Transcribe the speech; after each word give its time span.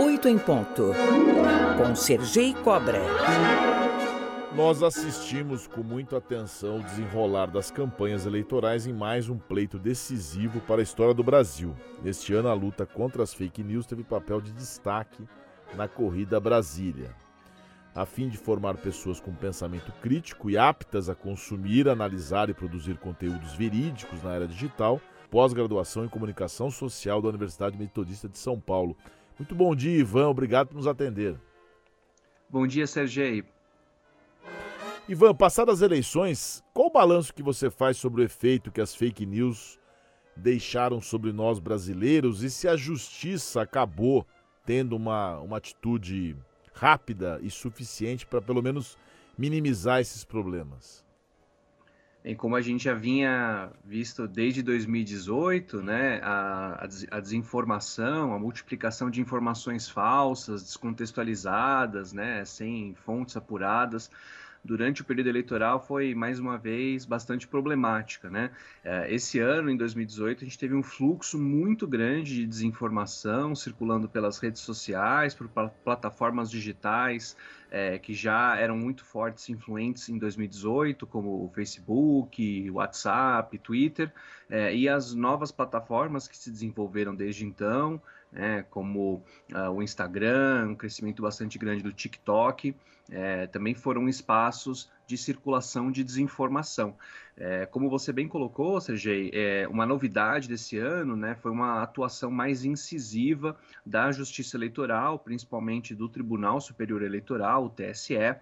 Oito 0.00 0.28
em 0.28 0.38
ponto, 0.38 0.92
com 1.76 1.94
Sergei 1.94 2.52
Cobra. 2.52 3.00
Nós 4.54 4.82
assistimos 4.82 5.66
com 5.66 5.82
muita 5.82 6.18
atenção 6.18 6.78
o 6.78 6.82
desenrolar 6.82 7.46
das 7.46 7.70
campanhas 7.70 8.26
eleitorais 8.26 8.86
em 8.86 8.92
mais 8.92 9.28
um 9.28 9.38
pleito 9.38 9.78
decisivo 9.78 10.60
para 10.60 10.80
a 10.80 10.82
história 10.82 11.14
do 11.14 11.22
Brasil. 11.22 11.74
Este 12.04 12.34
ano, 12.34 12.48
a 12.48 12.54
luta 12.54 12.84
contra 12.84 13.22
as 13.22 13.32
fake 13.32 13.62
news 13.62 13.86
teve 13.86 14.02
papel 14.02 14.40
de 14.40 14.52
destaque 14.52 15.26
na 15.74 15.88
corrida 15.88 16.40
Brasília. 16.40 17.14
A 17.94 18.04
fim 18.04 18.28
de 18.28 18.36
formar 18.36 18.76
pessoas 18.76 19.20
com 19.20 19.32
pensamento 19.32 19.92
crítico 20.02 20.50
e 20.50 20.58
aptas 20.58 21.08
a 21.08 21.14
consumir, 21.14 21.88
analisar 21.88 22.50
e 22.50 22.54
produzir 22.54 22.98
conteúdos 22.98 23.54
verídicos 23.54 24.22
na 24.22 24.34
era 24.34 24.46
digital, 24.46 25.00
pós-graduação 25.30 26.04
em 26.04 26.08
comunicação 26.08 26.70
social 26.70 27.20
da 27.20 27.28
Universidade 27.28 27.78
Metodista 27.78 28.28
de 28.28 28.38
São 28.38 28.58
Paulo. 28.58 28.96
Muito 29.38 29.54
bom 29.54 29.74
dia, 29.74 29.98
Ivan. 29.98 30.28
Obrigado 30.28 30.68
por 30.68 30.76
nos 30.76 30.86
atender. 30.86 31.36
Bom 32.48 32.66
dia, 32.66 32.86
Sergei. 32.86 33.44
Ivan, 35.08 35.34
passadas 35.34 35.76
as 35.76 35.82
eleições, 35.82 36.62
qual 36.74 36.88
o 36.88 36.92
balanço 36.92 37.32
que 37.32 37.42
você 37.42 37.70
faz 37.70 37.96
sobre 37.96 38.22
o 38.22 38.24
efeito 38.24 38.70
que 38.70 38.80
as 38.80 38.94
fake 38.94 39.24
news 39.24 39.78
deixaram 40.36 41.00
sobre 41.00 41.32
nós 41.32 41.58
brasileiros 41.58 42.42
e 42.42 42.50
se 42.50 42.68
a 42.68 42.76
justiça 42.76 43.62
acabou 43.62 44.26
tendo 44.64 44.94
uma, 44.94 45.38
uma 45.40 45.56
atitude 45.56 46.36
rápida 46.74 47.38
e 47.42 47.50
suficiente 47.50 48.26
para 48.26 48.42
pelo 48.42 48.62
menos 48.62 48.98
minimizar 49.36 50.00
esses 50.00 50.24
problemas? 50.24 51.07
Bem, 52.28 52.36
como 52.36 52.56
a 52.56 52.60
gente 52.60 52.84
já 52.84 52.92
vinha 52.92 53.70
visto 53.82 54.28
desde 54.28 54.62
2018, 54.62 55.82
né, 55.82 56.20
a, 56.22 56.86
a, 57.10 57.20
desinformação, 57.20 58.34
a 58.34 58.38
multiplicação 58.38 59.08
de 59.08 59.18
informações 59.18 59.88
falsas, 59.88 60.62
descontextualizadas, 60.62 62.12
né, 62.12 62.44
sem 62.44 62.94
fontes 62.96 63.34
apuradas, 63.34 64.10
durante 64.64 65.02
o 65.02 65.04
período 65.04 65.28
eleitoral 65.28 65.80
foi, 65.84 66.14
mais 66.14 66.38
uma 66.38 66.58
vez, 66.58 67.04
bastante 67.04 67.46
problemática. 67.46 68.28
Né? 68.28 68.50
É, 68.84 69.12
esse 69.12 69.38
ano, 69.38 69.70
em 69.70 69.76
2018, 69.76 70.44
a 70.44 70.46
gente 70.46 70.58
teve 70.58 70.74
um 70.74 70.82
fluxo 70.82 71.38
muito 71.38 71.86
grande 71.86 72.34
de 72.34 72.46
desinformação 72.46 73.54
circulando 73.54 74.08
pelas 74.08 74.38
redes 74.38 74.60
sociais, 74.62 75.34
por 75.34 75.48
plataformas 75.48 76.50
digitais 76.50 77.36
é, 77.70 77.98
que 77.98 78.14
já 78.14 78.56
eram 78.56 78.76
muito 78.76 79.04
fortes 79.04 79.48
e 79.48 79.52
influentes 79.52 80.08
em 80.08 80.18
2018, 80.18 81.06
como 81.06 81.44
o 81.44 81.50
Facebook, 81.54 82.70
WhatsApp, 82.70 83.58
Twitter, 83.58 84.12
é, 84.48 84.74
e 84.74 84.88
as 84.88 85.14
novas 85.14 85.52
plataformas 85.52 86.26
que 86.26 86.36
se 86.36 86.50
desenvolveram 86.50 87.14
desde 87.14 87.44
então, 87.44 88.00
né, 88.32 88.64
como 88.70 89.22
uh, 89.52 89.70
o 89.70 89.82
Instagram, 89.82 90.68
um 90.70 90.74
crescimento 90.74 91.22
bastante 91.22 91.58
grande 91.58 91.82
do 91.82 91.92
TikTok, 91.92 92.74
é, 93.10 93.46
também 93.46 93.74
foram 93.74 94.08
espaços 94.08 94.90
de 95.06 95.16
circulação 95.16 95.90
de 95.90 96.04
desinformação. 96.04 96.94
É, 97.36 97.64
como 97.66 97.88
você 97.88 98.12
bem 98.12 98.28
colocou, 98.28 98.80
Sergei, 98.80 99.30
é, 99.32 99.66
uma 99.68 99.86
novidade 99.86 100.48
desse 100.48 100.76
ano 100.76 101.16
né, 101.16 101.34
foi 101.36 101.50
uma 101.50 101.82
atuação 101.82 102.30
mais 102.30 102.64
incisiva 102.64 103.56
da 103.86 104.12
Justiça 104.12 104.56
Eleitoral, 104.56 105.18
principalmente 105.18 105.94
do 105.94 106.08
Tribunal 106.08 106.60
Superior 106.60 107.02
Eleitoral, 107.02 107.64
o 107.64 107.70
TSE, 107.70 108.36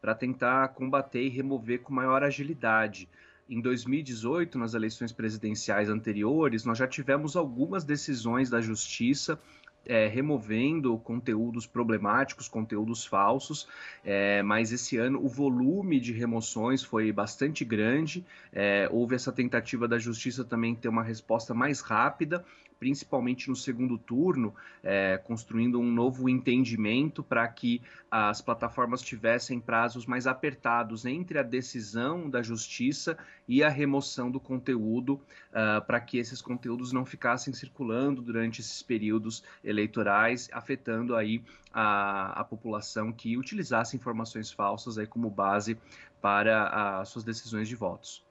para 0.00 0.14
tentar 0.14 0.68
combater 0.68 1.22
e 1.22 1.30
remover 1.30 1.80
com 1.80 1.92
maior 1.92 2.22
agilidade 2.22 3.08
em 3.48 3.60
2018, 3.60 4.58
nas 4.58 4.74
eleições 4.74 5.12
presidenciais 5.12 5.88
anteriores, 5.88 6.64
nós 6.64 6.78
já 6.78 6.86
tivemos 6.86 7.36
algumas 7.36 7.84
decisões 7.84 8.48
da 8.48 8.60
justiça 8.60 9.38
é, 9.86 10.06
removendo 10.06 10.96
conteúdos 10.98 11.66
problemáticos, 11.66 12.48
conteúdos 12.48 13.04
falsos, 13.04 13.68
é, 14.02 14.42
mas 14.42 14.72
esse 14.72 14.96
ano 14.96 15.22
o 15.22 15.28
volume 15.28 16.00
de 16.00 16.12
remoções 16.12 16.82
foi 16.82 17.12
bastante 17.12 17.64
grande. 17.64 18.24
É, 18.52 18.88
houve 18.90 19.14
essa 19.14 19.32
tentativa 19.32 19.86
da 19.86 19.98
justiça 19.98 20.44
também 20.44 20.74
ter 20.74 20.88
uma 20.88 21.02
resposta 21.02 21.52
mais 21.52 21.80
rápida 21.80 22.44
principalmente 22.78 23.48
no 23.48 23.56
segundo 23.56 23.96
turno, 23.96 24.54
é, 24.82 25.18
construindo 25.18 25.80
um 25.80 25.90
novo 25.90 26.28
entendimento 26.28 27.22
para 27.22 27.46
que 27.48 27.80
as 28.10 28.40
plataformas 28.40 29.02
tivessem 29.02 29.58
prazos 29.58 30.06
mais 30.06 30.26
apertados 30.26 31.04
entre 31.04 31.38
a 31.38 31.42
decisão 31.42 32.28
da 32.28 32.42
justiça 32.42 33.16
e 33.48 33.62
a 33.62 33.68
remoção 33.68 34.30
do 34.30 34.38
conteúdo, 34.38 35.14
uh, 35.14 35.84
para 35.86 36.00
que 36.00 36.18
esses 36.18 36.40
conteúdos 36.40 36.92
não 36.92 37.04
ficassem 37.04 37.52
circulando 37.52 38.22
durante 38.22 38.60
esses 38.60 38.82
períodos 38.82 39.42
eleitorais, 39.62 40.48
afetando 40.52 41.16
aí 41.16 41.42
a, 41.72 42.40
a 42.40 42.44
população 42.44 43.12
que 43.12 43.36
utilizasse 43.36 43.96
informações 43.96 44.50
falsas 44.52 44.96
aí 44.96 45.06
como 45.06 45.28
base 45.28 45.76
para 46.20 47.00
as 47.00 47.08
suas 47.08 47.24
decisões 47.24 47.68
de 47.68 47.76
votos. 47.76 48.23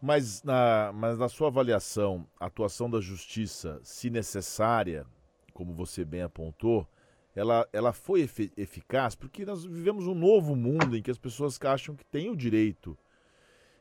Mas 0.00 0.42
na, 0.42 0.92
mas 0.94 1.18
na 1.18 1.28
sua 1.28 1.48
avaliação, 1.48 2.26
a 2.38 2.46
atuação 2.46 2.88
da 2.88 3.00
justiça, 3.00 3.78
se 3.82 4.08
necessária, 4.08 5.06
como 5.52 5.74
você 5.74 6.04
bem 6.04 6.22
apontou, 6.22 6.88
ela, 7.34 7.68
ela 7.72 7.92
foi 7.92 8.28
eficaz? 8.56 9.14
Porque 9.14 9.44
nós 9.44 9.64
vivemos 9.64 10.06
um 10.06 10.14
novo 10.14 10.56
mundo 10.56 10.96
em 10.96 11.02
que 11.02 11.10
as 11.10 11.18
pessoas 11.18 11.58
acham 11.62 11.94
que 11.94 12.04
têm 12.04 12.30
o 12.30 12.36
direito 12.36 12.96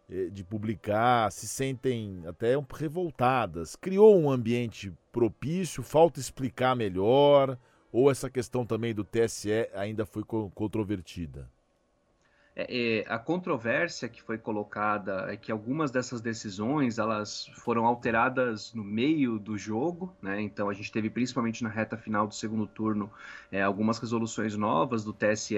eh, 0.10 0.30
de 0.30 0.44
publicar, 0.44 1.32
se 1.32 1.48
sentem 1.48 2.22
até 2.28 2.54
revoltadas. 2.74 3.76
Criou 3.76 4.20
um 4.20 4.30
ambiente 4.30 4.94
propício, 5.12 5.82
falta 5.82 6.20
explicar 6.20 6.76
melhor, 6.76 7.58
ou 7.92 8.12
essa 8.12 8.30
questão 8.30 8.66
também 8.66 8.94
do 8.94 9.04
TSE 9.04 9.70
ainda 9.74 10.06
foi 10.06 10.24
controvertida? 10.24 11.50
É, 12.60 13.00
é, 13.00 13.06
a 13.08 13.18
controvérsia 13.18 14.10
que 14.10 14.22
foi 14.22 14.38
colocada 14.38 15.32
é 15.32 15.38
que 15.38 15.50
algumas 15.50 15.92
dessas 15.92 16.20
decisões 16.20 17.00
elas 17.00 17.50
foram 17.54 17.86
alteradas 17.86 18.74
no 18.74 18.84
meio 18.84 19.40
do 19.40 19.58
jogo, 19.58 20.14
né? 20.22 20.42
Então 20.42 20.68
a 20.68 20.74
gente 20.74 20.92
teve 20.92 21.10
principalmente 21.10 21.64
na 21.64 21.70
reta 21.70 21.96
final 21.96 22.28
do 22.28 22.36
segundo 22.36 22.68
turno 22.68 23.10
é, 23.50 23.62
algumas 23.62 23.98
resoluções 23.98 24.58
novas 24.58 25.06
do 25.06 25.14
TSE 25.14 25.56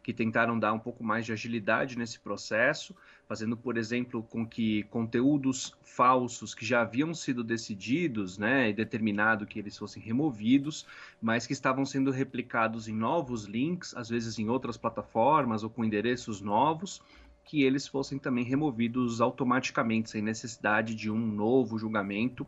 que 0.00 0.12
tentaram 0.12 0.56
dar 0.56 0.72
um 0.72 0.78
pouco 0.78 1.02
mais 1.02 1.26
de 1.26 1.32
agilidade 1.32 1.98
nesse 1.98 2.20
processo 2.20 2.94
fazendo, 3.28 3.56
por 3.56 3.76
exemplo, 3.76 4.22
com 4.22 4.46
que 4.46 4.82
conteúdos 4.84 5.74
falsos 5.82 6.54
que 6.54 6.64
já 6.64 6.82
haviam 6.82 7.14
sido 7.14 7.44
decididos, 7.44 8.36
né, 8.36 8.70
e 8.70 8.72
determinado 8.72 9.46
que 9.46 9.58
eles 9.58 9.78
fossem 9.78 10.02
removidos, 10.02 10.86
mas 11.22 11.46
que 11.46 11.52
estavam 11.52 11.86
sendo 11.86 12.10
replicados 12.10 12.88
em 12.88 12.94
novos 12.94 13.44
links, 13.44 13.94
às 13.96 14.08
vezes 14.08 14.38
em 14.38 14.48
outras 14.48 14.76
plataformas 14.76 15.62
ou 15.62 15.70
com 15.70 15.84
endereços 15.84 16.40
novos, 16.40 17.00
que 17.44 17.62
eles 17.62 17.86
fossem 17.86 18.18
também 18.18 18.44
removidos 18.44 19.20
automaticamente, 19.20 20.10
sem 20.10 20.22
necessidade 20.22 20.94
de 20.94 21.10
um 21.10 21.18
novo 21.18 21.78
julgamento 21.78 22.46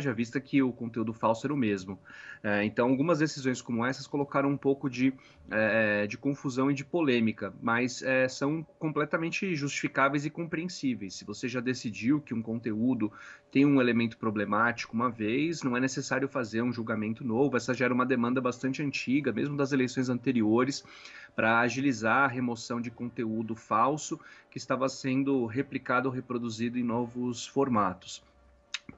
já 0.00 0.12
vista 0.12 0.40
que 0.40 0.62
o 0.62 0.72
conteúdo 0.72 1.12
falso 1.12 1.46
era 1.46 1.54
o 1.54 1.56
mesmo. 1.56 1.98
É, 2.42 2.64
então, 2.64 2.88
algumas 2.88 3.18
decisões 3.18 3.62
como 3.62 3.84
essas 3.86 4.06
colocaram 4.06 4.48
um 4.48 4.56
pouco 4.56 4.90
de, 4.90 5.12
é, 5.50 6.06
de 6.06 6.18
confusão 6.18 6.70
e 6.70 6.74
de 6.74 6.84
polêmica, 6.84 7.52
mas 7.62 8.02
é, 8.02 8.26
são 8.28 8.66
completamente 8.78 9.54
justificáveis 9.54 10.24
e 10.24 10.30
compreensíveis. 10.30 11.14
Se 11.14 11.24
você 11.24 11.48
já 11.48 11.60
decidiu 11.60 12.20
que 12.20 12.34
um 12.34 12.42
conteúdo 12.42 13.12
tem 13.50 13.64
um 13.64 13.80
elemento 13.80 14.16
problemático 14.16 14.94
uma 14.94 15.10
vez, 15.10 15.62
não 15.62 15.76
é 15.76 15.80
necessário 15.80 16.28
fazer 16.28 16.62
um 16.62 16.72
julgamento 16.72 17.24
novo. 17.24 17.56
Essa 17.56 17.74
já 17.74 17.84
era 17.84 17.94
uma 17.94 18.06
demanda 18.06 18.40
bastante 18.40 18.82
antiga, 18.82 19.32
mesmo 19.32 19.56
das 19.56 19.72
eleições 19.72 20.08
anteriores, 20.08 20.84
para 21.36 21.60
agilizar 21.60 22.24
a 22.24 22.28
remoção 22.28 22.80
de 22.80 22.90
conteúdo 22.90 23.54
falso 23.54 24.18
que 24.50 24.58
estava 24.58 24.88
sendo 24.88 25.46
replicado 25.46 26.08
ou 26.08 26.14
reproduzido 26.14 26.78
em 26.78 26.82
novos 26.82 27.46
formatos. 27.46 28.22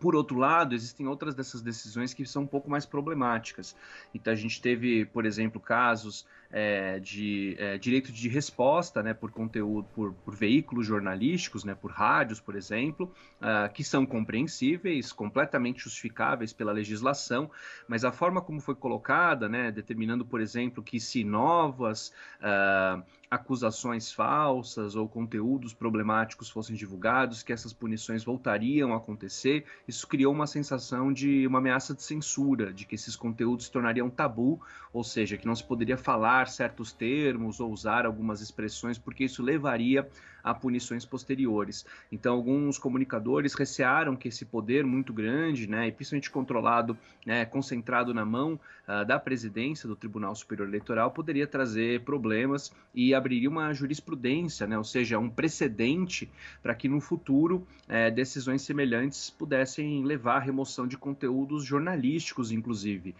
Por 0.00 0.15
outro 0.15 0.37
lado, 0.37 0.75
existem 0.75 1.06
outras 1.06 1.34
dessas 1.34 1.62
decisões 1.62 2.12
que 2.12 2.27
são 2.27 2.43
um 2.43 2.47
pouco 2.47 2.71
mais 2.71 2.84
problemáticas. 2.84 3.77
Então, 4.15 4.33
a 4.33 4.36
gente 4.36 4.60
teve, 4.60 5.04
por 5.07 5.25
exemplo, 5.25 5.60
casos 5.60 6.27
é, 6.56 7.01
de 7.01 7.56
é, 7.59 7.77
direito 7.77 8.12
de 8.12 8.28
resposta 8.28 9.03
né, 9.03 9.12
por 9.12 9.33
conteúdo, 9.33 9.89
por, 9.92 10.15
por, 10.24 10.36
veículos 10.36 10.86
jornalísticos, 10.86 11.65
né, 11.65 11.74
por 11.74 11.91
rádios, 11.91 12.39
por 12.39 12.54
exemplo, 12.54 13.12
uh, 13.41 13.72
que 13.72 13.83
são 13.83 14.06
compreensíveis, 14.06 15.12
completamente 15.12 15.83
justificáveis 15.83 16.53
pela 16.53 16.71
legislação, 16.71 17.51
mas 17.89 18.04
a 18.04 18.12
forma 18.12 18.41
como 18.41 18.60
foi 18.60 18.77
colocada, 18.77 19.48
né, 19.48 19.72
determinando, 19.72 20.24
por 20.24 20.41
exemplo, 20.41 20.80
que 20.80 21.01
se 21.01 21.24
novas 21.24 22.12
uh, 22.39 23.03
acusações 23.28 24.12
falsas 24.12 24.95
ou 24.95 25.09
conteúdos 25.09 25.74
problemáticos 25.74 26.48
fossem 26.48 26.77
divulgados, 26.77 27.42
que 27.42 27.53
essas 27.53 27.72
punições 27.72 28.22
voltariam 28.22 28.95
a 28.95 28.98
acontecer, 28.98 29.65
isso 29.89 30.07
criou 30.07 30.33
uma 30.33 30.47
sensação 30.47 31.12
de 31.12 31.45
uma 31.48 31.59
ameaça 31.59 31.95
de 31.95 32.03
censura, 32.03 32.72
de 32.72 32.84
que 32.84 32.95
esses 32.95 33.16
conteúdos 33.16 33.66
se 33.66 33.72
tornariam 33.72 34.09
tabu, 34.09 34.60
ou 34.92 35.03
seja, 35.03 35.36
que 35.36 35.47
não 35.47 35.54
se 35.57 35.65
poderia 35.65 35.97
falar 35.97 36.44
usar 36.45 36.47
certos 36.47 36.93
termos 36.93 37.61
ou 37.61 37.71
usar 37.71 38.07
algumas 38.07 38.41
expressões, 38.41 38.99
porque 38.99 39.25
isso 39.25 39.43
levaria 39.43 40.09
a 40.43 40.53
punições 40.53 41.07
posteriores. 41.07 41.87
Então, 42.13 42.35
alguns 42.35 42.77
comunicadores 42.77 43.55
recearam 43.55 44.15
que 44.15 44.29
esse 44.29 44.45
poder 44.45 44.85
muito 44.85 45.11
grande, 45.11 45.67
né, 45.67 45.89
e 45.89 45.93
principalmente 45.93 46.31
controlado, 46.31 46.97
né, 47.25 47.47
concentrado 47.47 48.13
na 48.13 48.27
mão 48.27 48.61
uh, 48.87 49.07
da 49.07 49.19
presidência 49.19 49.89
do 49.89 49.97
Tribunal 49.97 50.35
Superior 50.35 50.69
Eleitoral, 50.69 51.11
poderia 51.11 51.47
trazer 51.47 52.03
problemas 52.03 52.71
e 52.95 53.15
abriria 53.15 53.49
uma 53.49 53.73
jurisprudência, 53.73 54.67
né, 54.67 54.77
ou 54.77 54.85
seja, 54.85 55.19
um 55.19 55.31
precedente 55.31 56.31
para 56.63 56.75
que 56.75 56.89
no 56.89 57.01
futuro 57.01 57.67
eh, 57.89 58.11
decisões 58.11 58.63
semelhantes 58.63 59.31
pudessem 59.31 60.05
levar 60.05 60.37
à 60.37 60.41
remoção 60.41 60.87
de 60.87 60.97
conteúdos 60.97 61.65
jornalísticos, 61.65 62.53
inclusive. 62.53 63.15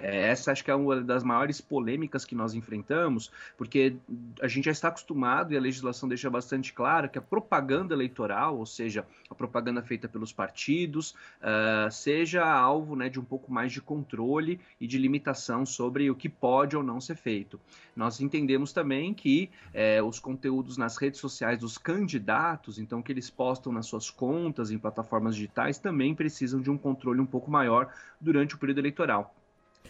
É, 0.00 0.28
essa 0.28 0.52
acho 0.52 0.64
que 0.64 0.70
é 0.70 0.74
uma 0.74 1.00
das 1.00 1.24
maiores 1.24 1.60
polêmicas 1.60 2.24
que 2.24 2.36
nós 2.36 2.54
enfrentamos, 2.54 3.32
porque 3.56 3.96
a 4.40 4.46
gente 4.46 4.66
já 4.66 4.70
está 4.70 4.88
acostumado 4.88 5.52
e 5.52 5.56
a 5.56 5.60
legislação 5.60 6.08
deixa 6.08 6.30
bastante 6.30 6.72
claro 6.72 7.08
que 7.08 7.18
a 7.18 7.22
propaganda 7.22 7.94
eleitoral, 7.94 8.56
ou 8.56 8.64
seja, 8.64 9.04
a 9.28 9.34
propaganda 9.34 9.82
feita 9.82 10.08
pelos 10.08 10.32
partidos, 10.32 11.10
uh, 11.42 11.90
seja 11.90 12.48
alvo 12.48 12.94
né, 12.94 13.08
de 13.08 13.18
um 13.18 13.24
pouco 13.24 13.52
mais 13.52 13.72
de 13.72 13.80
controle 13.80 14.60
e 14.80 14.86
de 14.86 14.96
limitação 14.98 15.66
sobre 15.66 16.08
o 16.08 16.14
que 16.14 16.28
pode 16.28 16.76
ou 16.76 16.82
não 16.82 17.00
ser 17.00 17.16
feito. 17.16 17.58
Nós 17.96 18.20
entendemos 18.20 18.72
também 18.72 19.12
que 19.12 19.50
é, 19.74 20.00
os 20.00 20.20
conteúdos 20.20 20.76
nas 20.76 20.96
redes 20.96 21.18
sociais 21.18 21.58
dos 21.58 21.76
candidatos, 21.76 22.78
então 22.78 23.02
que 23.02 23.10
eles 23.10 23.28
postam 23.28 23.72
nas 23.72 23.86
suas 23.86 24.08
contas 24.08 24.70
em 24.70 24.78
plataformas 24.78 25.34
digitais, 25.34 25.78
também 25.78 26.14
precisam 26.14 26.60
de 26.60 26.70
um 26.70 26.78
controle 26.78 27.20
um 27.20 27.26
pouco 27.26 27.50
maior 27.50 27.92
durante 28.20 28.54
o 28.54 28.58
período 28.58 28.78
eleitoral 28.78 29.34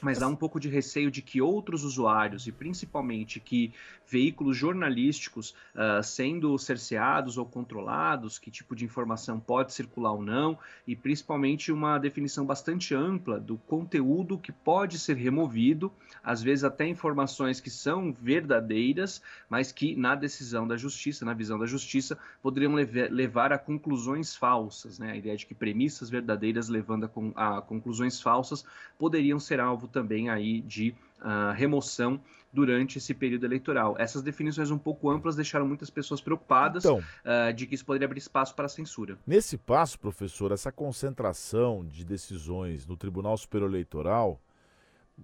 mas 0.01 0.23
há 0.23 0.29
um 0.29 0.37
pouco 0.37 0.61
de 0.61 0.69
receio 0.69 1.11
de 1.11 1.23
que 1.23 1.41
outros 1.41 1.85
usuários, 1.85 2.47
e 2.47 2.53
principalmente 2.53 3.41
que 3.41 3.73
veículos 4.07 4.57
jornalísticos 4.57 5.55
uh, 5.75 6.03
sendo 6.03 6.57
cerceados 6.59 7.37
ou 7.37 7.45
controlados, 7.45 8.39
que 8.39 8.51
tipo 8.51 8.75
de 8.75 8.85
informação 8.85 9.39
pode 9.39 9.75
circular 9.75 10.13
ou 10.13 10.23
não, 10.23 10.59
e 10.87 10.97
principalmente 10.97 11.71
uma 11.71 11.99
definição 11.99 12.47
bastante 12.47 12.95
ampla 12.95 13.39
do 13.39 13.59
conteúdo 13.59 14.39
que 14.39 14.51
pode 14.51 14.99
ser 14.99 15.17
removido, 15.17 15.93
às 16.23 16.43
vezes 16.43 16.65
até 16.65 16.87
informações 16.87 17.61
que 17.61 17.71
são 17.71 18.13
verdadeiras, 18.13 19.23
mas 19.49 19.73
que 19.73 19.95
na 19.95 20.15
decisão 20.15 20.67
da 20.67 20.77
justiça, 20.77 21.25
na 21.25 21.35
visão 21.35 21.59
da 21.59 21.67
justiça, 21.67 22.17
poderiam 22.43 22.75
levar 22.75 23.53
a 23.53 23.59
conclusões 23.59 24.35
falsas. 24.35 24.99
Né? 24.99 25.13
A 25.13 25.17
ideia 25.17 25.37
de 25.37 25.45
que 25.45 25.55
premissas 25.55 26.09
verdadeiras 26.09 26.69
levando 26.69 27.11
a, 27.35 27.59
a 27.59 27.63
conclusões 27.63 28.21
falsas 28.21 28.65
poderiam 28.99 29.39
ser 29.39 29.61
alvo 29.79 29.87
também 29.87 30.29
aí 30.29 30.61
de 30.61 30.93
uh, 31.21 31.53
remoção 31.55 32.21
durante 32.53 32.99
esse 32.99 33.15
período 33.15 33.45
eleitoral. 33.45 33.95
Essas 33.99 34.23
definições 34.23 34.71
um 34.71 34.79
pouco 34.79 35.09
amplas 35.09 35.37
deixaram 35.37 35.67
muitas 35.67 35.89
pessoas 35.89 36.21
preocupadas 36.21 36.85
então, 36.85 36.99
uh, 36.99 37.53
de 37.53 37.67
que 37.67 37.75
isso 37.77 37.85
poderia 37.85 38.07
abrir 38.07 38.19
espaço 38.19 38.55
para 38.55 38.67
a 38.67 38.69
censura. 38.69 39.17
Nesse 39.25 39.57
passo, 39.57 39.99
professor, 40.01 40.51
essa 40.51 40.73
concentração 40.73 41.87
de 41.87 42.05
decisões 42.05 42.87
no 42.87 42.97
Tribunal 42.97 43.37
Superior 43.37 43.71
Eleitoral, 43.71 44.41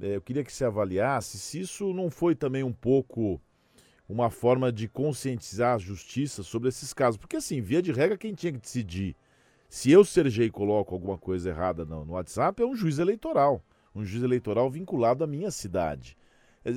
eh, 0.01 0.17
eu 0.17 0.21
queria 0.21 0.45
que 0.45 0.53
se 0.53 0.65
avaliasse 0.65 1.39
se 1.39 1.61
isso 1.61 1.93
não 1.93 2.11
foi 2.11 2.35
também 2.35 2.62
um 2.62 2.73
pouco 2.73 3.41
uma 4.06 4.29
forma 4.29 4.71
de 4.71 4.87
conscientizar 4.87 5.75
a 5.75 5.79
justiça 5.79 6.43
sobre 6.43 6.69
esses 6.69 6.93
casos. 6.93 7.17
Porque, 7.17 7.37
assim, 7.37 7.62
via 7.62 7.81
de 7.81 7.91
regra, 7.91 8.19
quem 8.19 8.35
tinha 8.35 8.53
que 8.53 8.59
decidir 8.59 9.17
se 9.75 9.91
eu, 9.91 10.05
Sergei, 10.05 10.51
coloco 10.51 10.95
alguma 10.95 11.19
coisa 11.19 11.51
errada 11.51 11.85
no, 11.85 12.05
no 12.05 12.12
WhatsApp 12.12 12.62
é 12.62 12.65
um 12.65 12.77
juiz 12.77 13.01
eleitoral 13.01 13.61
um 13.94 14.05
juiz 14.05 14.23
eleitoral 14.23 14.70
vinculado 14.70 15.23
à 15.23 15.26
minha 15.26 15.50
cidade. 15.50 16.17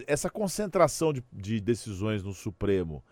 Essa 0.06 0.30
concentração 0.30 1.12
de, 1.12 1.24
de 1.32 1.60
decisões 1.60 2.22
no 2.22 2.34
Supremo, 2.34 3.04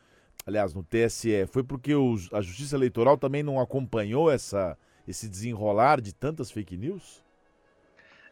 aliás, 0.46 0.74
no 0.74 0.84
TSE, 0.84 1.48
foi 1.48 1.64
porque 1.64 1.96
os, 1.96 2.32
a 2.34 2.42
Justiça 2.42 2.76
Eleitoral 2.76 3.18
também 3.18 3.42
não 3.42 3.60
acompanhou 3.60 4.30
essa, 4.30 4.78
esse 5.08 5.28
desenrolar 5.28 6.02
de 6.02 6.14
tantas 6.14 6.52
fake 6.52 6.78
news? 6.78 7.25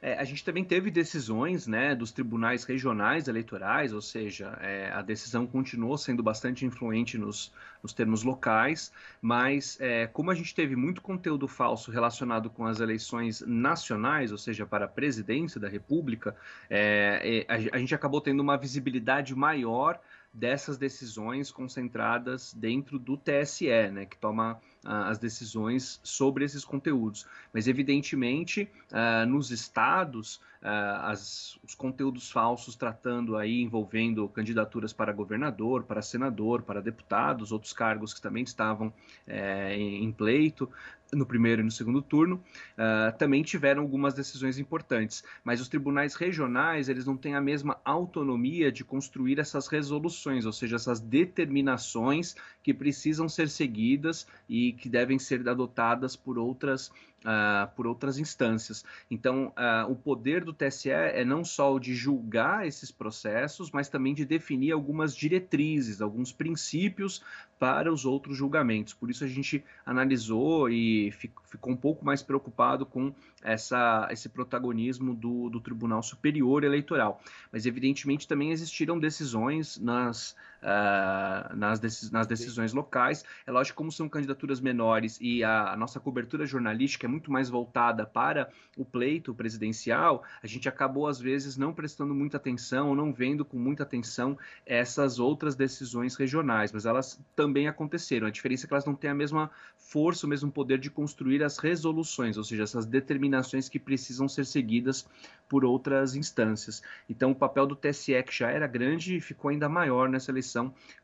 É, 0.06 0.20
a 0.20 0.26
gente 0.26 0.44
também 0.44 0.66
teve 0.66 0.92
decisões 0.92 1.66
né, 1.66 1.96
dos 1.96 2.12
tribunais 2.12 2.66
regionais 2.66 3.30
eleitorais, 3.30 3.94
ou 3.94 4.02
seja, 4.02 4.58
é, 4.60 4.92
a 4.92 5.02
decisão 5.02 5.48
continuou 5.48 5.98
sendo 5.98 6.22
bastante 6.22 6.66
influente 6.66 7.18
nos, 7.18 7.54
nos 7.82 7.94
termos 7.94 8.22
locais, 8.22 8.92
mas 9.22 9.78
é, 9.80 10.06
como 10.08 10.30
a 10.30 10.36
gente 10.36 10.54
teve 10.54 10.76
muito 10.76 11.02
conteúdo 11.02 11.48
falso 11.48 11.90
relacionado 11.90 12.50
com 12.50 12.66
as 12.66 12.82
eleições 12.82 13.46
nacionais, 13.48 14.34
ou 14.34 14.38
seja, 14.38 14.66
para 14.66 14.84
a 14.84 14.90
presidência 14.90 15.58
da 15.58 15.70
República, 15.70 16.36
é, 16.70 17.46
é, 17.48 17.54
a, 17.54 17.78
a 17.78 17.80
gente 17.80 17.96
acabou 17.96 18.20
tendo 18.20 18.42
uma 18.42 18.58
visibilidade 18.58 19.34
maior 19.34 20.02
dessas 20.34 20.78
decisões 20.78 21.52
concentradas 21.52 22.54
dentro 22.54 22.98
do 22.98 23.16
TSE, 23.16 23.68
né, 23.92 24.06
que 24.06 24.18
toma 24.18 24.54
uh, 24.84 24.90
as 25.06 25.20
decisões 25.20 26.00
sobre 26.04 26.44
esses 26.44 26.66
conteúdos. 26.66 27.28
Mas, 27.54 27.68
evidentemente, 27.68 28.68
uh, 28.92 29.28
nos 29.28 29.52
estados, 29.52 30.38
uh, 30.64 31.04
as, 31.04 31.60
os 31.64 31.76
conteúdos 31.76 32.32
falsos 32.32 32.76
tratando 32.76 33.38
aí, 33.38 33.62
envolvendo 33.62 34.28
candidaturas 34.28 34.92
para 34.92 35.14
governador, 35.14 35.84
para 35.84 36.02
senador, 36.02 36.64
para 36.64 36.82
deputados, 36.82 37.52
outros 37.52 37.72
cargos 37.72 38.12
que 38.12 38.22
também 38.22 38.44
estavam 38.44 38.92
eh, 39.28 39.76
em, 39.76 40.04
em 40.04 40.12
pleito, 40.12 40.70
no 41.16 41.26
primeiro 41.26 41.62
e 41.62 41.66
no 41.66 41.72
segundo 41.72 42.02
turno, 42.02 42.44
uh, 42.78 43.18
também 43.18 43.44
tiveram 43.44 43.82
algumas 43.82 44.14
decisões 44.14 44.60
importantes. 44.60 45.24
Mas 45.44 45.62
os 45.62 45.68
tribunais 45.68 46.16
regionais, 46.16 46.90
eles 46.90 47.06
não 47.06 47.18
têm 47.18 47.36
a 47.36 47.42
mesma 47.42 47.80
autonomia 47.84 48.72
de 48.72 48.84
construir 48.84 49.40
essas 49.40 49.68
resoluções, 49.68 50.46
ou 50.46 50.52
seja, 50.52 50.76
essas 50.76 51.00
determinações 51.00 52.36
que 52.62 52.74
precisam 52.74 53.28
ser 53.30 53.50
seguidas 53.50 54.28
e 54.48 54.74
que 54.74 54.90
devem 54.90 55.20
ser 55.20 55.48
adotadas 55.48 56.16
por 56.16 56.38
outras 56.38 56.92
Uh, 57.24 57.74
por 57.74 57.88
outras 57.88 58.18
instâncias. 58.18 58.84
Então, 59.10 59.54
uh, 59.58 59.90
o 59.90 59.96
poder 59.96 60.44
do 60.44 60.52
TSE 60.52 60.90
é 60.90 61.24
não 61.24 61.46
só 61.46 61.74
o 61.74 61.80
de 61.80 61.96
julgar 61.96 62.68
esses 62.68 62.92
processos, 62.92 63.72
mas 63.72 63.88
também 63.88 64.14
de 64.14 64.26
definir 64.26 64.74
algumas 64.74 65.16
diretrizes, 65.16 66.02
alguns 66.02 66.34
princípios 66.34 67.24
para 67.58 67.90
os 67.90 68.04
outros 68.04 68.36
julgamentos. 68.36 68.94
Por 68.94 69.10
isso, 69.10 69.24
a 69.24 69.28
gente 69.28 69.64
analisou 69.86 70.70
e 70.70 71.12
ficou 71.12 71.72
um 71.72 71.78
pouco 71.78 72.04
mais 72.04 72.22
preocupado 72.22 72.86
com 72.86 73.14
essa, 73.42 74.06
esse 74.12 74.28
protagonismo 74.28 75.16
do, 75.16 75.50
do 75.50 75.62
Tribunal 75.62 76.04
Superior 76.04 76.66
Eleitoral. 76.66 77.22
Mas, 77.54 77.66
evidentemente, 77.66 78.28
também 78.28 78.52
existiram 78.52 79.00
decisões 79.00 79.80
nas 79.80 80.36
uh, 80.64 81.56
nas, 81.56 81.80
decis 81.80 82.10
nas 82.10 82.26
decisões 82.26 82.74
locais. 82.74 83.24
É 83.46 83.52
lógico, 83.52 83.78
como 83.78 83.92
são 83.92 84.08
candidaturas 84.08 84.60
menores 84.60 85.18
e 85.22 85.44
a, 85.44 85.74
a, 85.74 85.78
nossa 85.78 86.00
cobertura 86.00 86.46
jornalística 86.46 87.06
é 87.06 87.10
muito 87.10 87.32
mais 87.32 87.50
voltada 87.50 88.06
para 88.06 88.50
o 88.78 88.86
pleito 88.86 89.34
presidencial, 89.34 90.24
a 90.42 90.48
gente 90.48 90.68
acabou, 90.68 91.08
às 91.08 91.20
vezes, 91.20 91.58
não 91.58 91.74
prestando 91.74 92.16
muita 92.16 92.38
atenção 92.38 92.90
ou 92.90 92.96
não 92.96 93.14
vendo 93.14 93.44
com 93.46 93.58
muita 93.58 93.84
atenção 93.84 94.38
essas 94.66 95.20
outras 95.20 95.56
decisões 95.56 96.16
regionais, 96.16 96.72
mas 96.72 96.86
elas 96.86 97.20
também 97.36 97.68
aconteceram. 97.68 98.28
A 98.28 98.32
diferença 98.32 98.66
é 98.66 98.68
que 98.68 98.74
elas 98.74 98.86
não 98.86 98.96
têm 98.96 99.10
a 99.10 99.16
mesma 99.16 99.52
força, 99.78 100.26
o 100.26 100.30
mesmo 100.30 100.52
poder 100.52 100.80
de 100.80 100.90
construir 100.90 101.44
as 101.44 101.58
resoluções, 101.58 102.38
ou 102.38 102.44
seja, 102.44 102.64
essas 102.64 102.86
determinações 102.86 103.70
que 103.70 103.78
precisam 103.78 104.28
ser 104.28 104.46
seguidas 104.46 105.06
por 105.48 105.64
outras 105.64 106.16
instâncias. 106.16 106.82
Então, 107.08 107.32
o 107.32 107.36
papel 107.36 107.68
do 107.68 107.76
TSE, 107.76 108.24
que 108.24 108.34
já 108.34 108.50
era 108.50 108.66
grande, 108.66 109.20
ficou 109.20 109.50
ainda 109.50 109.70
maior 109.70 110.10
nessa 110.10 110.32
eleição 110.32 110.53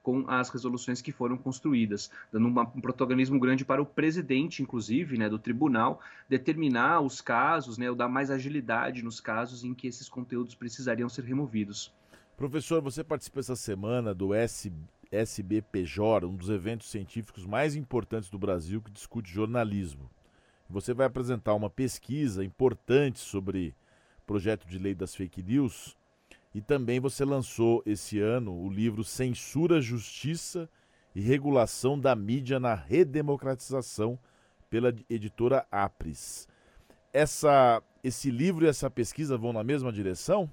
com 0.03 0.25
as 0.27 0.49
resoluções 0.49 1.01
que 1.01 1.11
foram 1.11 1.37
construídas, 1.37 2.11
dando 2.31 2.47
um 2.47 2.81
protagonismo 2.81 3.39
grande 3.39 3.65
para 3.65 3.81
o 3.81 3.85
presidente, 3.85 4.61
inclusive, 4.61 5.17
né, 5.17 5.29
do 5.29 5.39
tribunal, 5.39 5.99
determinar 6.27 7.01
os 7.01 7.21
casos, 7.21 7.77
né, 7.77 7.89
ou 7.89 7.95
dar 7.95 8.09
mais 8.09 8.29
agilidade 8.29 9.03
nos 9.03 9.19
casos 9.19 9.63
em 9.63 9.73
que 9.73 9.87
esses 9.87 10.09
conteúdos 10.09 10.55
precisariam 10.55 11.09
ser 11.09 11.23
removidos. 11.23 11.93
Professor, 12.37 12.81
você 12.81 13.03
participou 13.03 13.41
essa 13.41 13.55
semana 13.55 14.13
do 14.13 14.33
S, 14.33 14.71
SBPJ, 15.11 16.25
um 16.25 16.35
dos 16.35 16.49
eventos 16.49 16.89
científicos 16.89 17.45
mais 17.45 17.75
importantes 17.75 18.29
do 18.29 18.39
Brasil 18.39 18.81
que 18.81 18.91
discute 18.91 19.31
jornalismo. 19.31 20.09
Você 20.69 20.93
vai 20.93 21.07
apresentar 21.07 21.55
uma 21.55 21.69
pesquisa 21.69 22.45
importante 22.45 23.19
sobre 23.19 23.75
projeto 24.25 24.67
de 24.67 24.77
lei 24.77 24.93
das 24.93 25.15
fake 25.15 25.41
news. 25.41 25.97
E 26.53 26.61
também 26.61 26.99
você 26.99 27.23
lançou 27.23 27.83
esse 27.85 28.19
ano 28.19 28.53
o 28.53 28.69
livro 28.69 29.03
Censura, 29.03 29.79
Justiça 29.79 30.69
e 31.13 31.21
Regulação 31.21 31.99
da 31.99 32.15
Mídia 32.15 32.59
na 32.59 32.73
Redemocratização, 32.73 34.17
pela 34.69 34.93
editora 35.09 35.65
Apres. 35.71 36.47
Essa, 37.11 37.81
esse 38.03 38.29
livro 38.29 38.65
e 38.65 38.67
essa 38.67 38.89
pesquisa 38.89 39.37
vão 39.37 39.51
na 39.51 39.63
mesma 39.63 39.91
direção? 39.91 40.49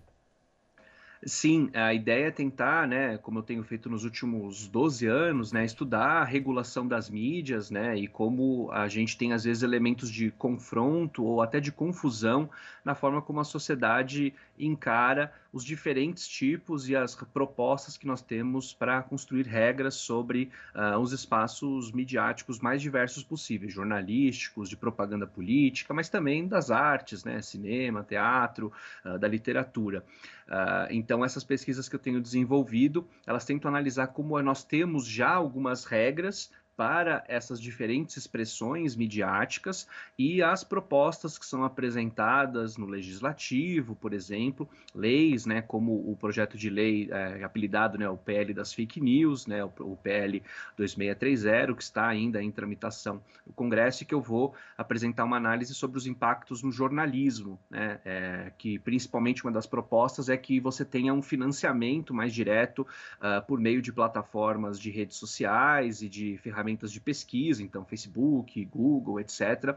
Sim, 1.24 1.70
a 1.74 1.92
ideia 1.92 2.26
é 2.26 2.30
tentar, 2.30 2.86
né, 2.86 3.18
como 3.18 3.38
eu 3.38 3.42
tenho 3.42 3.64
feito 3.64 3.88
nos 3.88 4.04
últimos 4.04 4.68
12 4.68 5.06
anos, 5.06 5.50
né, 5.50 5.64
estudar 5.64 6.20
a 6.20 6.24
regulação 6.24 6.86
das 6.86 7.10
mídias, 7.10 7.70
né, 7.70 7.96
e 7.96 8.06
como 8.06 8.70
a 8.70 8.86
gente 8.86 9.16
tem 9.16 9.32
às 9.32 9.44
vezes 9.44 9.62
elementos 9.62 10.10
de 10.10 10.30
confronto 10.30 11.24
ou 11.24 11.42
até 11.42 11.58
de 11.58 11.72
confusão 11.72 12.48
na 12.84 12.94
forma 12.94 13.20
como 13.20 13.40
a 13.40 13.44
sociedade 13.44 14.32
encara 14.58 15.32
os 15.56 15.64
diferentes 15.64 16.28
tipos 16.28 16.86
e 16.86 16.94
as 16.94 17.14
propostas 17.14 17.96
que 17.96 18.06
nós 18.06 18.20
temos 18.20 18.74
para 18.74 19.02
construir 19.02 19.46
regras 19.46 19.94
sobre 19.94 20.50
uh, 20.74 20.98
os 20.98 21.12
espaços 21.12 21.90
midiáticos 21.90 22.60
mais 22.60 22.82
diversos 22.82 23.24
possíveis, 23.24 23.72
jornalísticos, 23.72 24.68
de 24.68 24.76
propaganda 24.76 25.26
política, 25.26 25.94
mas 25.94 26.10
também 26.10 26.46
das 26.46 26.70
artes, 26.70 27.24
né, 27.24 27.40
cinema, 27.40 28.04
teatro, 28.04 28.70
uh, 29.02 29.18
da 29.18 29.26
literatura. 29.26 30.04
Uh, 30.46 30.88
então, 30.90 31.24
essas 31.24 31.42
pesquisas 31.42 31.88
que 31.88 31.94
eu 31.94 32.00
tenho 32.00 32.20
desenvolvido, 32.20 33.08
elas 33.26 33.46
tentam 33.46 33.70
analisar 33.70 34.08
como 34.08 34.40
nós 34.42 34.62
temos 34.62 35.06
já 35.06 35.30
algumas 35.30 35.86
regras 35.86 36.50
para 36.76 37.24
essas 37.26 37.60
diferentes 37.60 38.16
expressões 38.16 38.94
midiáticas 38.94 39.88
e 40.18 40.42
as 40.42 40.62
propostas 40.62 41.38
que 41.38 41.46
são 41.46 41.64
apresentadas 41.64 42.76
no 42.76 42.86
legislativo, 42.86 43.96
por 43.96 44.12
exemplo, 44.12 44.68
leis, 44.94 45.46
né, 45.46 45.62
como 45.62 45.92
o 46.10 46.14
projeto 46.16 46.58
de 46.58 46.68
lei 46.68 47.08
é, 47.10 47.42
apelidado, 47.42 47.96
né, 47.96 48.08
o 48.08 48.16
PL 48.16 48.52
das 48.52 48.74
fake 48.74 49.00
news, 49.00 49.46
né, 49.46 49.64
o, 49.64 49.72
o 49.80 49.96
PL 49.96 50.42
2630, 50.76 51.74
que 51.74 51.82
está 51.82 52.06
ainda 52.06 52.42
em 52.42 52.50
tramitação 52.50 53.22
no 53.46 53.54
Congresso 53.54 54.02
e 54.02 54.06
que 54.06 54.14
eu 54.14 54.20
vou 54.20 54.54
apresentar 54.76 55.24
uma 55.24 55.38
análise 55.38 55.74
sobre 55.74 55.96
os 55.96 56.06
impactos 56.06 56.62
no 56.62 56.70
jornalismo, 56.70 57.58
né, 57.70 58.00
é, 58.04 58.52
que 58.58 58.78
principalmente 58.78 59.42
uma 59.44 59.52
das 59.52 59.66
propostas 59.66 60.28
é 60.28 60.36
que 60.36 60.60
você 60.60 60.84
tenha 60.84 61.14
um 61.14 61.22
financiamento 61.22 62.12
mais 62.12 62.34
direto 62.34 62.80
uh, 62.80 63.44
por 63.46 63.58
meio 63.58 63.80
de 63.80 63.92
plataformas 63.92 64.78
de 64.78 64.90
redes 64.90 65.16
sociais 65.16 66.02
e 66.02 66.08
de 66.08 66.36
ferramentas 66.38 66.65
ferramentas 66.66 66.90
de 66.90 67.00
pesquisa, 67.00 67.62
então 67.62 67.84
Facebook, 67.84 68.64
Google, 68.64 69.20
etc., 69.20 69.76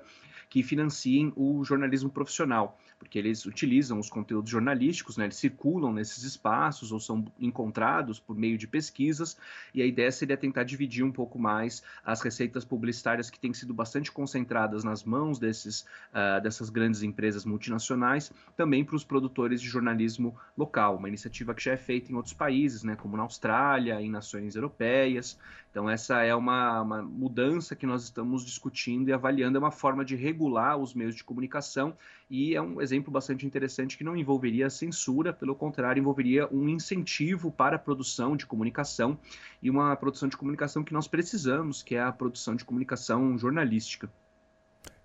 que 0.49 0.63
financiem 0.63 1.31
o 1.35 1.63
jornalismo 1.63 2.09
profissional, 2.09 2.79
porque 2.97 3.19
eles 3.19 3.45
utilizam 3.45 3.99
os 3.99 4.09
conteúdos 4.09 4.49
jornalísticos, 4.49 5.15
né, 5.15 5.25
eles 5.25 5.35
circulam 5.35 5.93
nesses 5.93 6.23
espaços 6.23 6.91
ou 6.91 6.99
são 6.99 7.23
encontrados 7.39 8.19
por 8.19 8.35
meio 8.35 8.57
de 8.57 8.67
pesquisas, 8.67 9.37
e 9.75 9.81
a 9.81 9.85
ideia 9.85 10.11
seria 10.11 10.35
tentar 10.35 10.63
dividir 10.63 11.03
um 11.03 11.11
pouco 11.11 11.37
mais 11.37 11.83
as 12.03 12.21
receitas 12.21 12.65
publicitárias 12.65 13.29
que 13.29 13.39
têm 13.39 13.53
sido 13.53 13.75
bastante 13.75 14.11
concentradas 14.11 14.83
nas 14.83 15.03
mãos 15.03 15.37
desses, 15.37 15.81
uh, 16.11 16.41
dessas 16.41 16.71
grandes 16.71 17.03
empresas 17.03 17.45
multinacionais, 17.45 18.31
também 18.57 18.83
para 18.83 18.95
os 18.95 19.03
produtores 19.03 19.61
de 19.61 19.67
jornalismo 19.67 20.35
local, 20.57 20.97
uma 20.97 21.07
iniciativa 21.07 21.53
que 21.53 21.63
já 21.63 21.73
é 21.73 21.77
feita 21.77 22.11
em 22.11 22.15
outros 22.15 22.33
países, 22.33 22.83
né, 22.83 22.95
como 22.95 23.15
na 23.15 23.21
Austrália, 23.21 24.01
em 24.01 24.09
nações 24.09 24.55
europeias. 24.55 25.37
Então, 25.69 25.87
essa 25.87 26.23
é 26.23 26.33
uma, 26.33 26.78
uma 26.81 27.01
mudança 27.01 27.75
que 27.75 27.85
nós 27.85 28.03
estamos 28.03 28.45
discutindo 28.45 29.09
e 29.09 29.13
avaliando, 29.13 29.57
é 29.57 29.59
uma 29.59 29.71
forma 29.71 30.03
de 30.03 30.15
regular 30.15 30.77
os 30.77 30.93
meios 30.93 31.15
de 31.15 31.23
comunicação 31.23 31.95
e 32.29 32.55
é 32.55 32.61
um 32.61 32.81
exemplo 32.81 33.11
bastante 33.11 33.45
interessante 33.45 33.97
que 33.97 34.03
não 34.03 34.15
envolveria 34.15 34.69
censura, 34.69 35.33
pelo 35.33 35.55
contrário, 35.55 35.99
envolveria 35.99 36.47
um 36.51 36.69
incentivo 36.69 37.51
para 37.51 37.75
a 37.75 37.79
produção 37.79 38.35
de 38.35 38.45
comunicação 38.45 39.17
e 39.61 39.69
uma 39.69 39.95
produção 39.95 40.29
de 40.29 40.37
comunicação 40.37 40.83
que 40.83 40.93
nós 40.93 41.07
precisamos, 41.07 41.81
que 41.81 41.95
é 41.95 42.01
a 42.01 42.11
produção 42.11 42.55
de 42.55 42.63
comunicação 42.63 43.37
jornalística. 43.37 44.11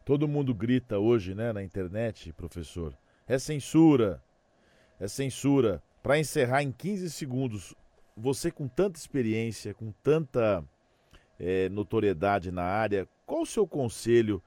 Todo 0.05 0.29
mundo 0.29 0.55
grita 0.55 0.99
hoje, 0.99 1.35
né, 1.35 1.53
na 1.53 1.63
internet, 1.63 2.33
professor. 2.33 2.95
É 3.27 3.39
censura. 3.39 4.23
É 5.01 5.09
censura. 5.09 5.83
Para 6.03 6.19
encerrar 6.19 6.63
em 6.63 6.71
15 6.71 7.11
segundos, 7.11 7.75
você 8.15 8.51
com 8.51 8.69
tanta 8.69 8.99
experiência, 8.99 9.73
com 9.73 9.91
tanta 10.03 10.63
é, 11.39 11.69
notoriedade 11.69 12.51
na 12.51 12.65
área, 12.65 13.09
qual 13.27 13.43
o 13.43 13.47
seu 13.47 13.67
conselho 13.67 14.43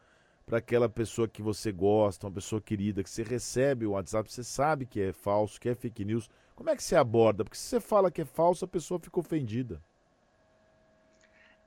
para 0.46 0.60
aquela 0.60 0.88
pessoa 0.88 1.27
que 1.27 1.41
você 1.41 1.72
gosta, 1.72 2.27
uma 2.27 2.34
pessoa 2.34 2.62
querida, 2.62 3.03
que 3.03 3.10
você 3.10 3.24
recebe 3.24 3.86
o 3.86 3.91
WhatsApp, 3.91 4.32
você 4.32 4.44
sabe 4.44 4.86
que 4.86 5.01
é 5.01 5.12
falso, 5.12 5.60
que 5.60 5.67
é 5.67 5.75
fake 5.75 6.06
news. 6.06 6.29
Como 6.56 6.70
é 6.70 6.75
que 6.75 6.84
você 6.84 6.96
aborda? 6.96 7.44
Porque 7.44 7.58
se 7.58 7.63
você 7.63 7.79
fala 7.79 8.10
que 8.10 8.22
é 8.22 8.25
falso, 8.25 8.63
a 8.63 8.67
pessoa 8.67 9.00
fica 9.00 9.20
ofendida 9.20 9.82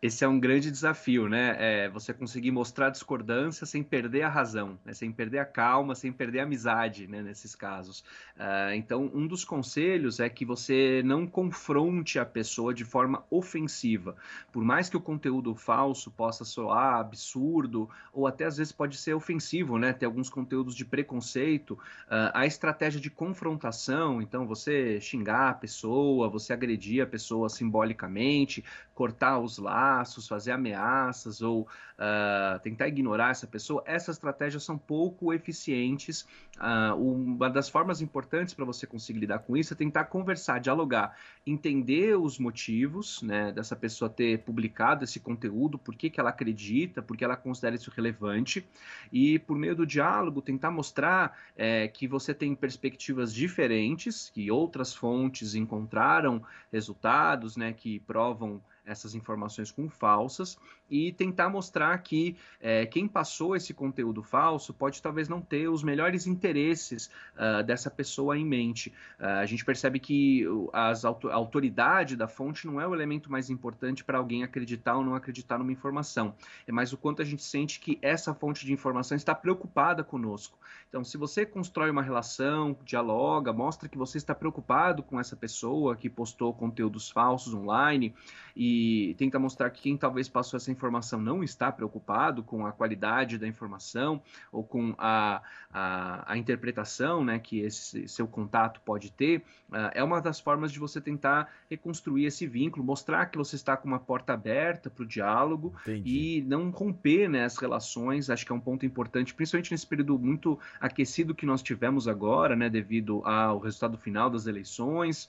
esse 0.03 0.25
é 0.25 0.29
um 0.29 0.41
grande 0.41 0.71
desafio, 0.71 1.29
né? 1.29 1.57
É 1.59 1.89
você 1.91 2.15
conseguir 2.15 2.51
mostrar 2.51 2.89
discordância 2.89 3.67
sem 3.67 3.83
perder 3.83 4.23
a 4.23 4.31
razão, 4.31 4.79
né? 4.83 4.95
sem 4.95 5.13
perder 5.13 5.41
a 5.41 5.45
calma, 5.45 5.95
sem 5.95 6.11
perder 6.11 6.41
a 6.41 6.43
amizade, 6.45 7.07
né? 7.07 7.21
Nesses 7.23 7.55
casos. 7.55 8.01
Uh, 8.35 8.73
então, 8.75 9.11
um 9.13 9.27
dos 9.27 9.45
conselhos 9.45 10.19
é 10.19 10.29
que 10.31 10.45
você 10.45 11.03
não 11.05 11.27
confronte 11.27 12.19
a 12.19 12.25
pessoa 12.25 12.73
de 12.73 12.83
forma 12.83 13.23
ofensiva. 13.31 14.17
Por 14.51 14.65
mais 14.65 14.89
que 14.89 14.97
o 14.97 15.01
conteúdo 15.01 15.55
falso 15.55 16.11
possa 16.11 16.47
soar 16.47 17.01
absurdo 17.01 17.89
ou 18.11 18.27
até 18.27 18.47
às 18.47 18.57
vezes 18.57 18.73
pode 18.73 18.97
ser 18.97 19.13
ofensivo, 19.13 19.77
né? 19.77 19.93
Ter 19.93 20.07
alguns 20.07 20.31
conteúdos 20.31 20.75
de 20.75 20.85
preconceito, 20.87 21.73
uh, 21.73 22.33
a 22.33 22.47
estratégia 22.47 23.01
de 23.01 23.11
confrontação, 23.11 24.23
então 24.23 24.47
você 24.47 24.99
xingar 24.99 25.51
a 25.51 25.55
pessoa, 25.55 26.31
você 26.31 26.55
agredir 26.55 27.03
a 27.03 27.07
pessoa 27.07 27.51
simbolicamente, 27.51 28.65
cortar 28.95 29.39
os 29.39 29.59
laços 29.59 29.90
laços, 29.91 30.29
fazer 30.29 30.53
ameaças 30.53 31.43
ou 31.43 31.63
uh, 31.63 32.59
tentar 32.63 32.89
ignorar 32.89 33.31
essa 33.31 33.47
pessoa, 33.47 33.83
essas 33.87 34.17
estratégias 34.17 34.63
são 34.63 34.79
pouco 34.79 35.33
eficientes. 35.33 36.27
Uh, 36.57 36.95
uma 36.95 37.51
das 37.51 37.69
formas 37.69 38.01
importantes 38.01 38.55
para 38.55 38.65
você 38.65 38.87
conseguir 38.87 39.21
lidar 39.21 39.41
com 39.41 39.57
isso 39.57 39.73
é 39.73 39.77
tentar 39.77 40.05
conversar, 40.05 40.61
dialogar, 40.61 41.17
entender 41.47 42.17
os 42.17 42.39
motivos 42.39 43.23
né, 43.23 43.53
dessa 43.53 43.75
pessoa 43.75 44.09
ter 44.09 44.41
publicado 44.41 45.05
esse 45.05 45.19
conteúdo, 45.19 45.79
por 45.79 45.95
que, 45.95 46.11
que 46.11 46.21
ela 46.21 46.31
acredita, 46.31 47.03
por 47.03 47.17
que 47.17 47.25
ela 47.25 47.37
considera 47.37 47.75
isso 47.75 47.91
relevante, 47.91 48.67
e 49.13 49.39
por 49.39 49.57
meio 49.57 49.75
do 49.75 49.87
diálogo 49.87 50.43
tentar 50.43 50.71
mostrar 50.71 51.37
é, 51.57 51.89
que 51.89 52.07
você 52.07 52.35
tem 52.35 52.55
perspectivas 52.55 53.33
diferentes, 53.35 54.31
que 54.33 54.51
outras 54.51 54.95
fontes 54.95 55.55
encontraram 55.55 56.43
resultados 56.71 57.57
né, 57.57 57.73
que 57.73 58.01
provam 58.01 58.61
essas 58.85 59.15
informações 59.15 59.71
com 59.71 59.89
falsas 59.89 60.57
e 60.91 61.13
tentar 61.13 61.49
mostrar 61.49 61.97
que 61.99 62.37
é, 62.61 62.85
quem 62.87 63.07
passou 63.07 63.55
esse 63.55 63.73
conteúdo 63.73 64.23
falso 64.23 64.75
pode 64.75 65.01
talvez 65.01 65.29
não 65.29 65.41
ter 65.41 65.69
os 65.69 65.83
melhores 65.83 66.27
interesses 66.27 67.11
uh, 67.37 67.63
dessa 67.63 67.91
pessoa 67.91 68.37
em 68.37 68.45
mente. 68.45 68.93
Uh, 69.19 69.25
a 69.41 69.47
gente 69.47 69.65
percebe 69.65 69.99
que 69.99 70.45
as 70.73 71.05
auto 71.05 71.31
a 71.31 71.35
autoridade 71.35 72.17
da 72.17 72.27
fonte 72.27 72.67
não 72.67 72.81
é 72.81 72.87
o 72.87 72.95
elemento 72.95 73.31
mais 73.31 73.51
importante 73.51 74.03
para 74.05 74.19
alguém 74.19 74.43
acreditar 74.43 74.97
ou 74.97 75.05
não 75.05 75.15
acreditar 75.15 75.59
numa 75.59 75.73
informação, 75.73 76.35
é 76.67 76.73
mais 76.73 76.93
o 76.93 76.97
quanto 76.97 77.23
a 77.23 77.25
gente 77.25 77.43
sente 77.43 77.79
que 77.79 77.99
essa 78.03 78.35
fonte 78.35 78.67
de 78.67 78.73
informação 78.73 79.17
está 79.17 79.35
preocupada 79.35 80.03
conosco. 80.03 80.59
Então, 80.89 81.05
se 81.05 81.17
você 81.17 81.47
constrói 81.47 81.91
uma 81.91 82.03
relação, 82.03 82.77
dialoga, 82.85 83.53
mostra 83.53 83.89
que 83.89 83.97
você 83.97 84.19
está 84.19 84.35
preocupado 84.35 85.03
com 85.03 85.21
essa 85.21 85.37
pessoa 85.37 85.95
que 85.95 86.11
postou 86.11 86.53
conteúdos 86.53 87.11
falsos 87.11 87.55
online 87.55 88.15
e 88.57 89.15
tenta 89.17 89.39
mostrar 89.39 89.71
que 89.71 89.83
quem 89.83 89.97
talvez 89.97 90.29
passou 90.29 90.57
essa 90.57 90.71
informação 90.81 91.21
não 91.21 91.45
está 91.45 91.71
preocupado 91.71 92.43
com 92.43 92.67
a 92.67 92.73
qualidade 92.73 93.37
da 93.37 93.47
informação 93.47 94.23
ou 94.51 94.65
com 94.65 94.95
a, 94.97 95.43
a, 95.71 96.33
a 96.33 96.39
interpretação 96.39 97.23
né, 97.23 97.39
que 97.39 97.61
esse 97.61 98.09
seu 98.09 98.27
contato 98.27 98.81
pode 98.81 99.13
ter, 99.13 99.43
uh, 99.69 99.93
é 99.93 100.03
uma 100.03 100.23
das 100.23 100.41
formas 100.41 100.73
de 100.73 100.79
você 100.79 101.01
tentar 101.01 101.53
reconstruir 101.69 102.25
esse 102.25 102.47
vínculo, 102.47 102.83
mostrar 102.83 103.27
que 103.27 103.37
você 103.37 103.57
está 103.57 103.77
com 103.77 103.87
uma 103.87 103.99
porta 103.99 104.33
aberta 104.33 104.89
para 104.89 105.03
o 105.03 105.07
diálogo 105.07 105.75
Entendi. 105.83 106.39
e 106.39 106.43
não 106.43 106.71
romper 106.71 107.29
né, 107.29 107.45
as 107.45 107.59
relações. 107.59 108.31
Acho 108.31 108.47
que 108.47 108.53
é 108.53 108.55
um 108.55 108.61
ponto 108.61 108.87
importante, 108.87 109.35
principalmente 109.35 109.73
nesse 109.73 109.87
período 109.87 110.19
muito 110.19 110.59
aquecido 110.81 111.35
que 111.35 111.45
nós 111.45 111.63
tivemos 111.63 112.09
agora, 112.09 112.57
né, 112.57 112.71
devido 112.71 113.23
ao 113.27 113.59
resultado 113.59 113.99
final 113.99 114.31
das 114.31 114.47
eleições 114.47 115.29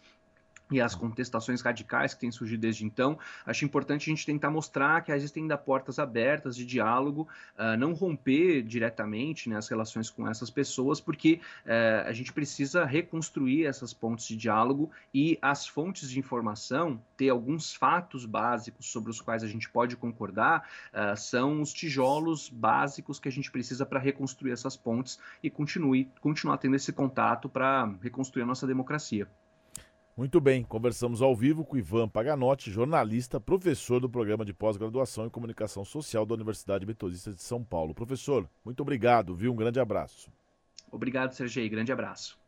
e 0.71 0.79
as 0.79 0.95
contestações 0.95 1.61
radicais 1.61 2.13
que 2.13 2.21
têm 2.21 2.31
surgido 2.31 2.61
desde 2.61 2.85
então, 2.85 3.19
acho 3.45 3.65
importante 3.65 4.09
a 4.09 4.13
gente 4.13 4.25
tentar 4.25 4.49
mostrar 4.49 5.01
que 5.01 5.11
existem 5.11 5.43
ainda 5.43 5.57
portas 5.57 5.99
abertas 5.99 6.55
de 6.55 6.65
diálogo, 6.65 7.27
uh, 7.57 7.77
não 7.77 7.93
romper 7.93 8.61
diretamente 8.63 9.49
né, 9.49 9.57
as 9.57 9.67
relações 9.67 10.09
com 10.09 10.27
essas 10.27 10.49
pessoas, 10.49 11.01
porque 11.01 11.39
uh, 11.65 12.07
a 12.07 12.13
gente 12.13 12.31
precisa 12.31 12.85
reconstruir 12.85 13.65
essas 13.65 13.93
pontes 13.93 14.27
de 14.27 14.35
diálogo 14.35 14.89
e 15.13 15.37
as 15.41 15.67
fontes 15.67 16.09
de 16.09 16.19
informação, 16.19 17.01
ter 17.17 17.29
alguns 17.29 17.73
fatos 17.73 18.25
básicos 18.25 18.85
sobre 18.85 19.11
os 19.11 19.19
quais 19.19 19.43
a 19.43 19.47
gente 19.47 19.69
pode 19.69 19.95
concordar, 19.97 20.67
uh, 20.93 21.17
são 21.17 21.61
os 21.61 21.73
tijolos 21.73 22.49
básicos 22.49 23.19
que 23.19 23.27
a 23.27 23.31
gente 23.31 23.51
precisa 23.51 23.85
para 23.85 23.99
reconstruir 23.99 24.51
essas 24.51 24.77
pontes 24.77 25.19
e 25.43 25.49
continue, 25.49 26.09
continuar 26.21 26.57
tendo 26.57 26.75
esse 26.75 26.93
contato 26.93 27.49
para 27.49 27.91
reconstruir 28.01 28.43
a 28.43 28.45
nossa 28.45 28.65
democracia. 28.65 29.27
Muito 30.15 30.41
bem, 30.41 30.61
conversamos 30.63 31.21
ao 31.21 31.33
vivo 31.33 31.63
com 31.63 31.77
Ivan 31.77 32.07
Paganotti, 32.09 32.69
jornalista, 32.69 33.39
professor 33.39 34.01
do 34.01 34.09
programa 34.09 34.43
de 34.43 34.53
pós-graduação 34.53 35.25
em 35.25 35.29
comunicação 35.29 35.85
social 35.85 36.25
da 36.25 36.33
Universidade 36.33 36.85
Metodista 36.85 37.33
de 37.33 37.41
São 37.41 37.63
Paulo. 37.63 37.93
Professor, 37.93 38.47
muito 38.63 38.81
obrigado, 38.81 39.33
viu? 39.33 39.53
Um 39.53 39.55
grande 39.55 39.79
abraço. 39.79 40.29
Obrigado, 40.91 41.31
Sergei. 41.31 41.69
Grande 41.69 41.93
abraço. 41.93 42.40